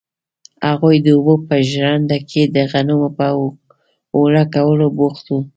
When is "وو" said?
5.29-5.39